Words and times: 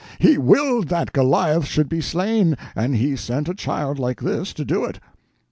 He 0.17 0.35
willed 0.35 0.87
that 0.87 1.13
Goliath 1.13 1.67
should 1.67 1.87
be 1.87 2.01
slain, 2.01 2.57
and 2.75 2.95
He 2.95 3.15
sent 3.15 3.47
a 3.47 3.53
child 3.53 3.99
like 3.99 4.19
this 4.21 4.51
to 4.55 4.65
do 4.65 4.83
it!" 4.83 4.99